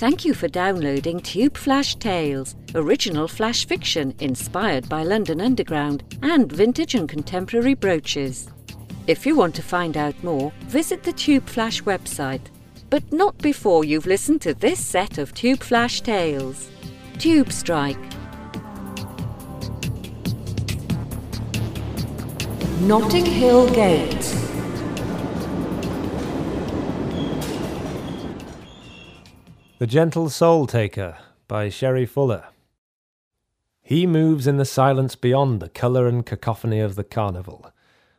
[0.00, 6.50] Thank you for downloading Tube Flash Tales, original flash fiction inspired by London Underground and
[6.50, 8.48] vintage and contemporary brooches.
[9.06, 12.40] If you want to find out more, visit the Tube Flash website,
[12.88, 16.70] but not before you've listened to this set of Tube Flash Tales.
[17.18, 18.00] Tube Strike.
[22.80, 24.49] Notting Hill Gate.
[29.80, 31.16] The Gentle Soul Taker
[31.48, 32.48] by Sherry Fuller.
[33.80, 37.72] He moves in the silence beyond the colour and cacophony of the carnival.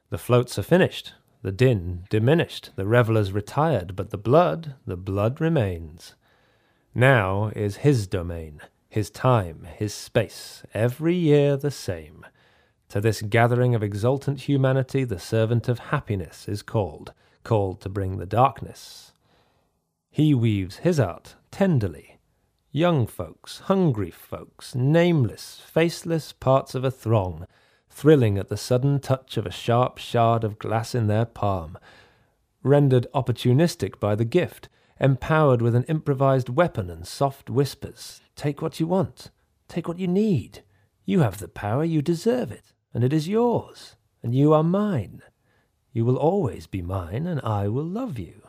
[0.09, 5.39] The floats are finished, the din diminished, the revellers retired, but the blood, the blood
[5.39, 6.15] remains.
[6.95, 12.25] Now is his domain, his time, his space, every year the same.
[12.89, 18.17] To this gathering of exultant humanity the servant of happiness is called, called to bring
[18.17, 19.11] the darkness.
[20.09, 22.19] He weaves his art tenderly.
[22.71, 27.45] Young folks, hungry folks, nameless, faceless parts of a throng,
[27.89, 31.77] thrilling at the sudden touch of a sharp shard of glass in their palm,
[32.63, 38.21] rendered opportunistic by the gift, empowered with an improvised weapon and soft whispers.
[38.35, 39.31] Take what you want,
[39.67, 40.63] take what you need.
[41.03, 45.21] You have the power, you deserve it, and it is yours, and you are mine.
[45.91, 48.40] You will always be mine, and I will love you.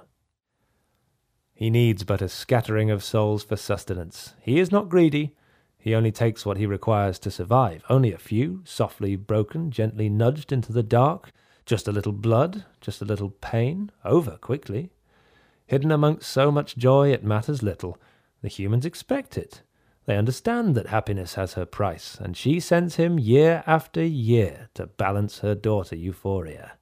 [1.63, 4.35] He needs but a scattering of souls for sustenance.
[4.41, 5.37] He is not greedy.
[5.79, 7.85] He only takes what he requires to survive.
[7.89, 11.31] Only a few, softly broken, gently nudged into the dark.
[11.65, 14.91] Just a little blood, just a little pain, over quickly.
[15.67, 17.97] Hidden amongst so much joy, it matters little.
[18.41, 19.63] The humans expect it.
[20.05, 24.87] They understand that happiness has her price, and she sends him year after year to
[24.87, 26.73] balance her daughter Euphoria.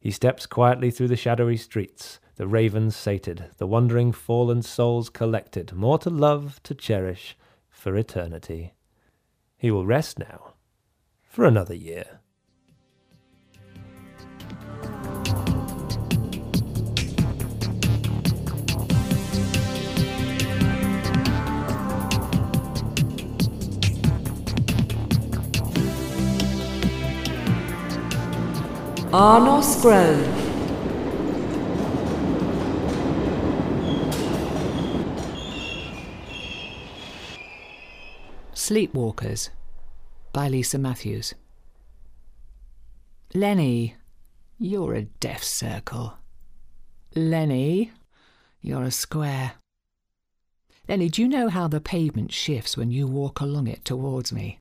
[0.00, 5.72] He steps quietly through the shadowy streets, the ravens sated, the wandering fallen souls collected,
[5.72, 7.36] more to love, to cherish,
[7.68, 8.74] for eternity.
[9.56, 10.54] He will rest now,
[11.24, 12.20] for another year.
[29.10, 30.47] Arnos Grove.
[38.68, 39.48] Sleepwalkers
[40.34, 41.32] by Lisa Matthews.
[43.32, 43.96] Lenny,
[44.58, 46.18] you're a deaf circle.
[47.14, 47.92] Lenny,
[48.60, 49.52] you're a square.
[50.86, 54.60] Lenny, do you know how the pavement shifts when you walk along it towards me?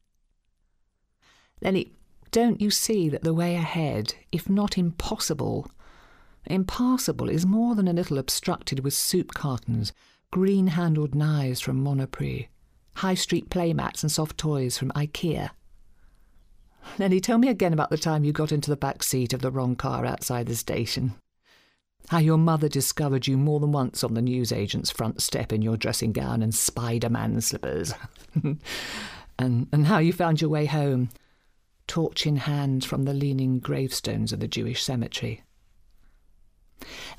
[1.61, 1.91] Lenny,
[2.31, 5.69] don't you see that the way ahead, if not impossible,
[6.45, 9.91] impassable, is more than a little obstructed with soup cartons,
[10.31, 12.47] green handled knives from Monoprix,
[12.97, 15.49] high street playmats and soft toys from IKEA?
[16.97, 19.51] Lenny, tell me again about the time you got into the back seat of the
[19.51, 21.13] wrong car outside the station.
[22.09, 25.75] How your mother discovered you more than once on the newsagent's front step in your
[25.75, 27.93] dressing gown and Spider Man slippers.
[28.43, 28.57] and,
[29.39, 31.09] and how you found your way home
[31.85, 35.43] torch in hand from the leaning gravestones of the Jewish cemetery.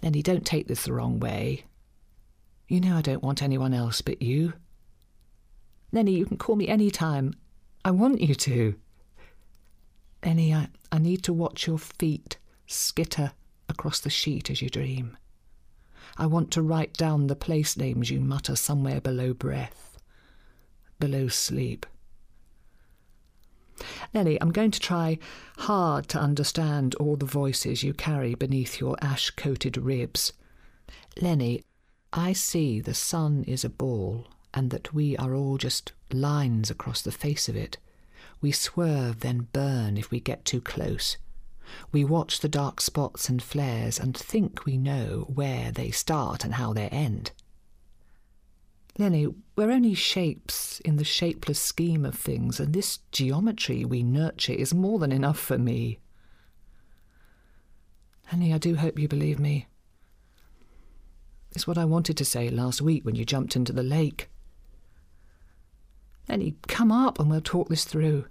[0.03, 1.65] Lenny, don't take this the wrong way.
[2.69, 4.55] You know I don't want anyone else but you.
[5.91, 7.35] Lenny, you can call me any time.
[7.85, 8.75] I want you to.
[10.25, 13.33] Lenny, I, I need to watch your feet skitter
[13.69, 15.17] across the sheet as you dream.
[16.17, 19.99] I want to write down the place names you mutter somewhere below breath,
[20.99, 21.87] below sleep.
[24.13, 25.19] Lenny, I'm going to try
[25.59, 30.33] hard to understand all the voices you carry beneath your ash coated ribs.
[31.21, 31.63] Lenny,
[32.13, 34.27] I see the sun is a ball
[34.59, 37.79] and that we are all just lines across the face of it.
[38.41, 41.17] We swerve, then burn if we get too close.
[41.93, 46.55] We watch the dark spots and flares and think we know where they start and
[46.55, 47.31] how they end.
[48.99, 54.55] Lenny, we're only shapes in the shapeless scheme of things, and this geometry we nurture
[54.55, 56.01] is more than enough for me.
[58.33, 59.69] Lenny, I do hope you believe me.
[61.53, 64.29] It's what I wanted to say last week when you jumped into the lake.
[66.29, 68.27] Lenny, come up and we'll talk this through.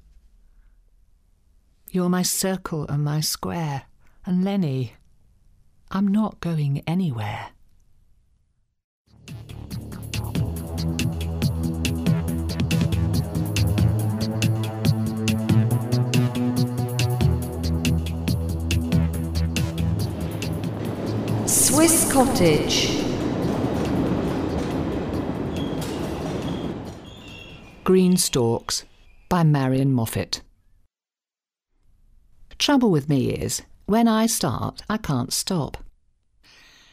[1.90, 3.84] You're my circle and my square,
[4.26, 4.94] and Lenny,
[5.90, 7.50] I'm not going anywhere.
[21.48, 23.07] Swiss Cottage.
[27.88, 28.84] Green Stalks
[29.30, 30.42] by Marion Moffat.
[32.58, 35.78] Trouble with me is, when I start, I can't stop.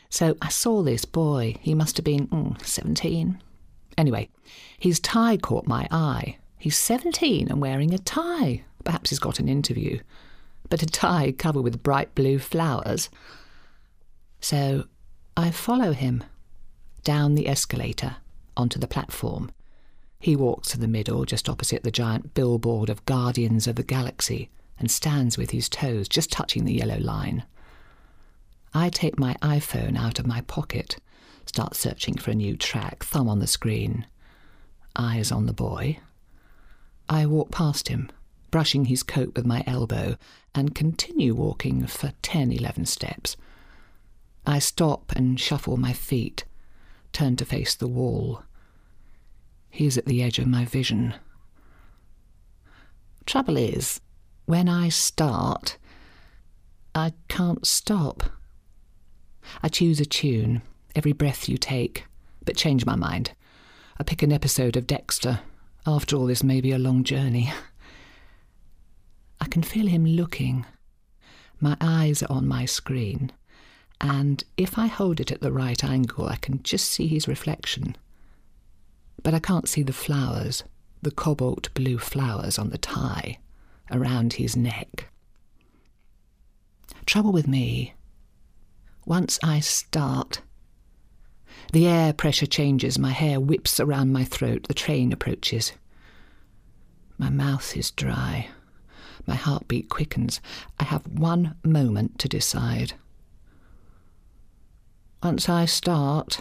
[0.08, 1.56] So I saw this boy.
[1.60, 3.42] He must have been mm, 17.
[3.98, 4.28] Anyway,
[4.78, 6.36] his tie caught my eye.
[6.60, 8.62] He's 17 and wearing a tie.
[8.84, 9.98] Perhaps he's got an interview.
[10.70, 13.10] But a tie covered with bright blue flowers.
[14.38, 14.84] So
[15.36, 16.22] I follow him
[17.02, 18.18] down the escalator
[18.56, 19.50] onto the platform.
[20.24, 24.48] He walks to the middle, just opposite the giant billboard of Guardians of the Galaxy,
[24.78, 27.44] and stands with his toes just touching the yellow line.
[28.72, 30.96] I take my iPhone out of my pocket,
[31.44, 34.06] start searching for a new track, thumb on the screen.
[34.96, 35.98] Eyes on the boy.
[37.06, 38.10] I walk past him,
[38.50, 40.16] brushing his coat with my elbow,
[40.54, 43.36] and continue walking for ten, eleven steps.
[44.46, 46.46] I stop and shuffle my feet,
[47.12, 48.42] turn to face the wall.
[49.74, 51.14] He's at the edge of my vision.
[53.26, 54.00] Trouble is,
[54.46, 55.78] when I start,
[56.94, 58.22] I can't stop.
[59.64, 60.62] I choose a tune,
[60.94, 62.04] every breath you take,
[62.44, 63.32] but change my mind.
[63.98, 65.40] I pick an episode of Dexter.
[65.84, 67.52] After all, this may be a long journey.
[69.40, 70.66] I can feel him looking.
[71.58, 73.32] My eyes are on my screen,
[74.00, 77.96] and if I hold it at the right angle, I can just see his reflection.
[79.24, 80.62] But I can't see the flowers,
[81.02, 83.38] the cobalt blue flowers on the tie
[83.90, 85.08] around his neck.
[87.06, 87.94] Trouble with me
[89.06, 90.40] once I start,
[91.72, 95.72] the air pressure changes, my hair whips around my throat, the train approaches.
[97.18, 98.48] My mouth is dry,
[99.26, 100.40] my heartbeat quickens.
[100.78, 102.94] I have one moment to decide.
[105.22, 106.40] Once I start,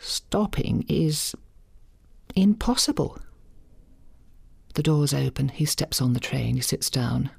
[0.00, 1.34] stopping is
[2.34, 3.18] impossible.
[4.74, 7.30] The doors open, he steps on the train, he sits down.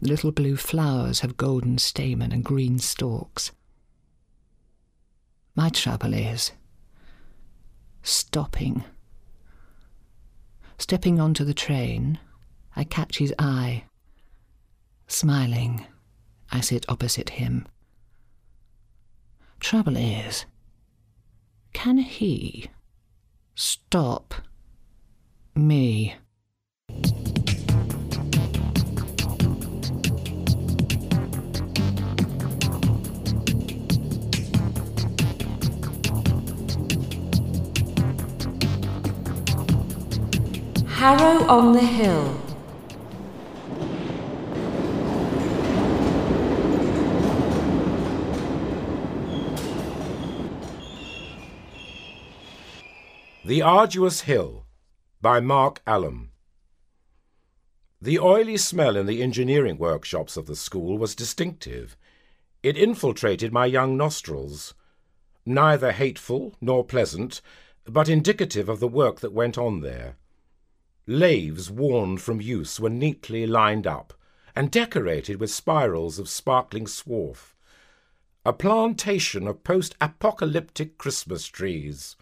[0.00, 3.52] The little blue flowers have golden stamen and green stalks.
[5.54, 6.52] My trouble is
[8.02, 8.84] stopping.
[10.78, 12.18] Stepping onto the train,
[12.74, 13.84] I catch his eye.
[15.06, 15.86] Smiling,
[16.50, 17.66] I sit opposite him.
[19.60, 20.46] Trouble is,
[21.72, 22.70] can he
[23.54, 24.34] stop
[25.54, 26.14] me?
[40.86, 42.41] Harrow on the Hill.
[53.52, 54.64] The Arduous Hill
[55.20, 56.30] by Mark Allam.
[58.00, 61.94] The oily smell in the engineering workshops of the school was distinctive.
[62.62, 64.72] It infiltrated my young nostrils.
[65.44, 67.42] Neither hateful nor pleasant,
[67.84, 70.16] but indicative of the work that went on there.
[71.06, 74.14] Lathes worn from use were neatly lined up
[74.56, 77.54] and decorated with spirals of sparkling swarf.
[78.46, 82.16] A plantation of post apocalyptic Christmas trees.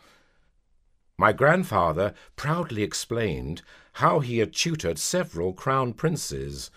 [1.21, 3.61] My grandfather proudly explained
[4.00, 6.71] how he had tutored several crown princes.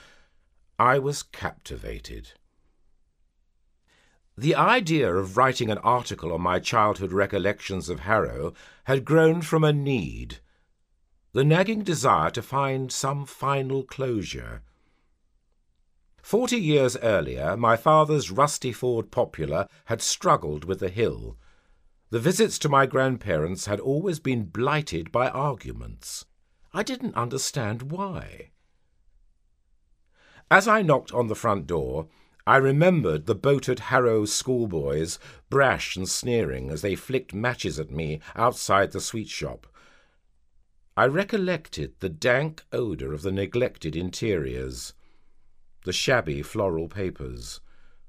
[0.77, 2.31] I was captivated.
[4.37, 9.63] The idea of writing an article on my childhood recollections of Harrow had grown from
[9.63, 10.39] a need
[11.31, 14.61] the nagging desire to find some final closure.
[16.21, 21.37] Forty years earlier, my father's rusty Ford Popular had struggled with the hill.
[22.13, 26.25] The visits to my grandparents had always been blighted by arguments.
[26.71, 28.51] I didn't understand why.
[30.51, 32.09] As I knocked on the front door,
[32.45, 35.17] I remembered the boated Harrow schoolboys,
[35.49, 39.65] brash and sneering as they flicked matches at me outside the sweet shop.
[40.95, 44.93] I recollected the dank odour of the neglected interiors,
[45.83, 47.59] the shabby floral papers,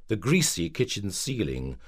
[0.09, 1.79] the greasy kitchen ceiling,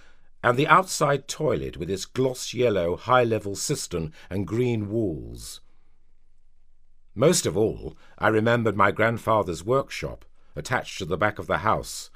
[0.47, 5.61] and the outside toilet with its gloss yellow high level cistern and green walls.
[7.17, 10.25] Most of all, I remembered my grandfather's workshop,
[10.55, 12.11] attached to the back of the house,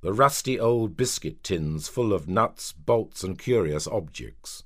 [0.00, 4.64] the rusty old biscuit tins full of nuts, bolts, and curious objects.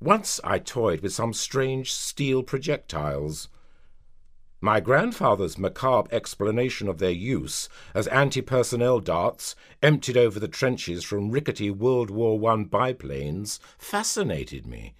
[0.00, 3.48] Once I toyed with some strange steel projectiles.
[4.60, 11.30] My grandfather's macabre explanation of their use as anti-personnel darts emptied over the trenches from
[11.30, 14.94] rickety World War I biplanes fascinated me.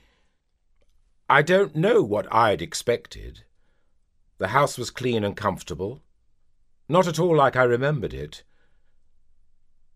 [1.29, 3.45] I don't know what I'd expected.
[4.39, 6.03] The house was clean and comfortable,
[6.89, 8.45] not at all like I remembered it.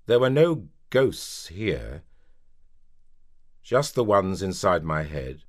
[0.07, 2.03] There were no ghosts here,
[3.63, 5.45] just the ones inside my head.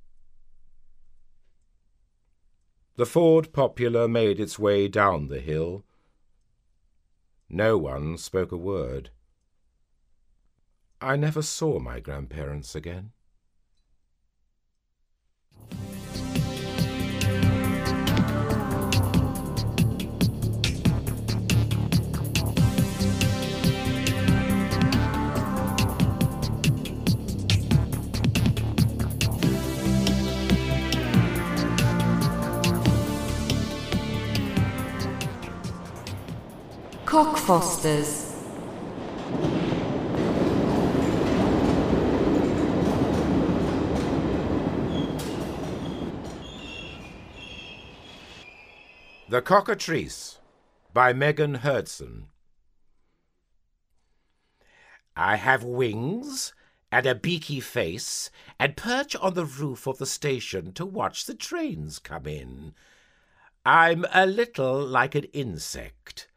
[2.96, 5.84] The Ford Popular made its way down the hill.
[7.48, 9.10] No one spoke a word.
[11.00, 13.12] I never saw my grandparents again.
[37.12, 38.32] Cockfosters.
[49.28, 50.38] The Cockatrice
[50.94, 52.28] by Megan Hurdson.
[55.14, 56.54] I have wings
[56.90, 61.34] and a beaky face and perch on the roof of the station to watch the
[61.34, 62.72] trains come in.
[63.66, 66.28] I'm a little like an insect.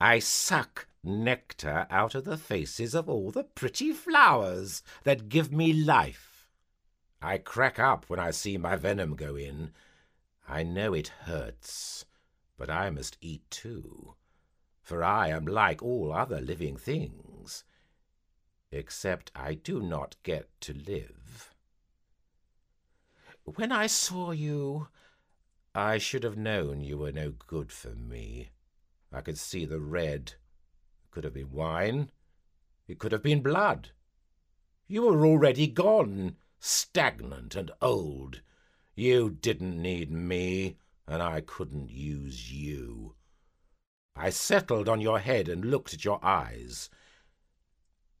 [0.00, 5.72] I suck nectar out of the faces of all the pretty flowers that give me
[5.72, 6.48] life.
[7.20, 9.72] I crack up when I see my venom go in.
[10.48, 12.04] I know it hurts
[12.60, 14.16] but I must eat too,
[14.82, 17.64] for I am like all other living things,
[18.70, 21.54] except I do not get to live.
[23.44, 24.88] When I saw you,
[25.74, 28.50] I should have known you were no good for me.
[29.12, 30.34] I could see the red.
[31.04, 32.10] It could have been wine.
[32.86, 33.90] It could have been blood.
[34.86, 38.40] You were already gone, stagnant and old.
[38.94, 40.76] You didn't need me
[41.10, 43.14] and I couldn't use you.
[44.14, 46.88] I settled on your head and looked at your eyes.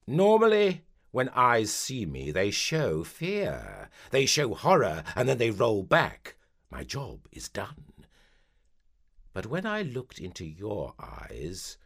[0.08, 0.82] Normally,
[1.12, 3.90] when eyes see me, they show fear.
[4.10, 6.36] They show horror, and then they roll back.
[6.68, 7.89] My job is done.
[9.32, 11.78] But when I looked into your eyes,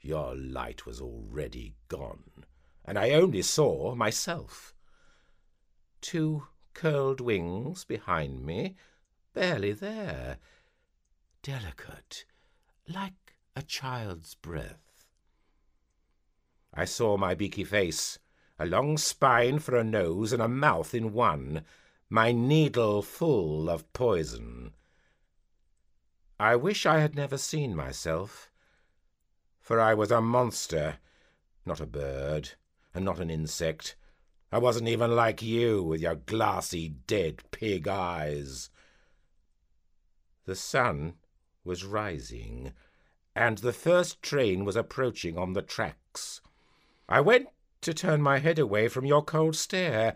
[0.00, 2.44] your light was already gone,
[2.84, 4.74] and I only saw myself.
[6.00, 8.76] Two curled wings behind me,
[9.34, 10.38] barely there,
[11.42, 12.24] delicate,
[12.88, 15.06] like a child's breath.
[16.72, 18.18] I saw my beaky face,
[18.58, 21.64] a long spine for a nose and a mouth in one,
[22.08, 24.72] my needle full of poison.
[26.40, 28.50] I wish I had never seen myself,
[29.60, 30.96] for I was a monster,
[31.66, 32.52] not a bird,
[32.94, 33.94] and not an insect.
[34.50, 38.70] I wasn't even like you with your glassy, dead pig eyes.
[40.46, 41.16] The sun
[41.62, 42.72] was rising,
[43.36, 46.40] and the first train was approaching on the tracks.
[47.06, 47.48] I went
[47.82, 50.14] to turn my head away from your cold stare.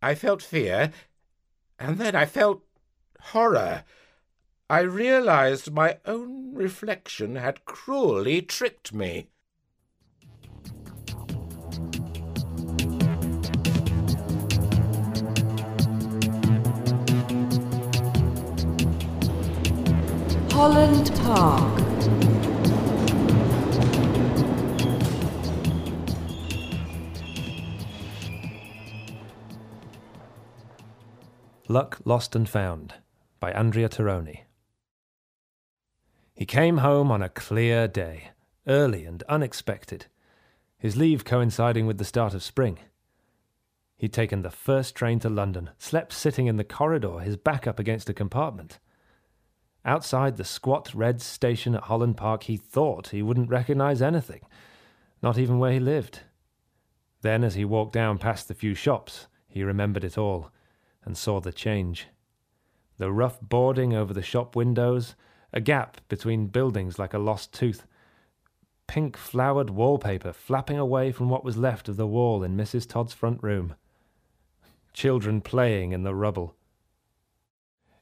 [0.00, 0.90] I felt fear,
[1.78, 2.62] and then I felt
[3.20, 3.84] horror.
[4.74, 9.28] I realized my own reflection had cruelly tricked me.
[20.50, 21.80] Holland Park.
[31.68, 32.94] Luck Lost and Found
[33.38, 34.40] by Andrea Tironi.
[36.34, 38.30] He came home on a clear day,
[38.66, 40.06] early and unexpected,
[40.76, 42.80] his leave coinciding with the start of spring.
[43.96, 47.78] He'd taken the first train to London, slept sitting in the corridor, his back up
[47.78, 48.80] against a compartment.
[49.84, 54.40] Outside the squat red station at Holland Park, he thought he wouldn't recognize anything,
[55.22, 56.20] not even where he lived.
[57.22, 60.50] Then, as he walked down past the few shops, he remembered it all
[61.04, 62.08] and saw the change.
[62.98, 65.14] The rough boarding over the shop windows,
[65.54, 67.86] a gap between buildings like a lost tooth,
[68.86, 72.86] pink flowered wallpaper flapping away from what was left of the wall in Mrs.
[72.86, 73.74] Todd's front room,
[74.92, 76.54] children playing in the rubble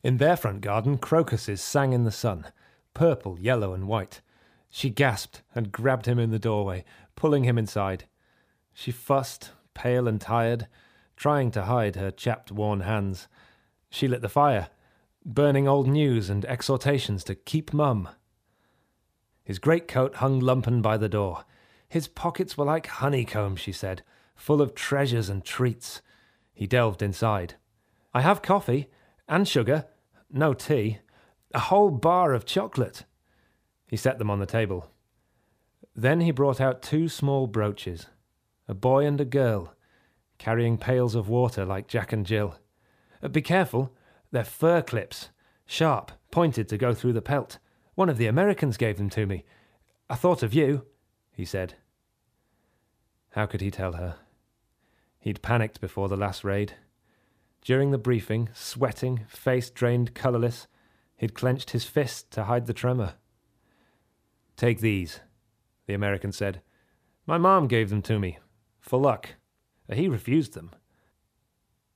[0.02, 2.46] in their front garden, crocuses sang in the sun,
[2.92, 4.20] purple, yellow, and white.
[4.68, 8.04] She gasped and grabbed him in the doorway, pulling him inside.
[8.74, 10.66] She fussed, pale and tired,
[11.16, 13.28] trying to hide her chapped, worn hands.
[13.90, 14.70] She lit the fire,
[15.24, 18.08] burning old news and exhortations to keep mum.
[19.44, 21.44] His greatcoat hung lumpen by the door.
[21.88, 24.02] His pockets were like honeycomb, she said,
[24.34, 26.00] full of treasures and treats.
[26.54, 27.54] He delved inside.
[28.14, 28.88] I have coffee,
[29.28, 29.86] And sugar.
[30.30, 30.98] No tea.
[31.54, 33.04] A whole bar of chocolate.
[33.86, 34.90] He set them on the table.
[35.94, 38.06] Then he brought out two small brooches
[38.68, 39.74] a boy and a girl,
[40.38, 42.56] carrying pails of water like Jack and Jill.
[43.30, 43.92] Be careful,
[44.32, 45.30] they're fur clips,
[45.66, 47.58] sharp, pointed to go through the pelt.
[47.94, 49.44] One of the Americans gave them to me.
[50.08, 50.86] I thought of you,
[51.32, 51.74] he said.
[53.30, 54.16] How could he tell her?
[55.20, 56.74] He'd panicked before the last raid.
[57.62, 60.66] During the briefing, sweating, face drained, colourless,
[61.16, 63.14] he'd clenched his fist to hide the tremor.
[64.56, 65.20] Take these,
[65.86, 66.62] the American said.
[67.26, 68.38] My mom gave them to me,
[68.80, 69.34] for luck.
[69.88, 70.72] Uh, he refused them.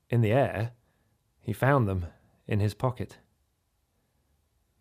[0.08, 0.72] In the air,
[1.40, 2.06] he found them
[2.48, 3.18] in his pocket.